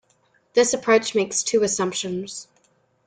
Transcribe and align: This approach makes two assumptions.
This 0.55 0.73
approach 0.73 1.13
makes 1.13 1.43
two 1.43 1.61
assumptions. 1.61 2.47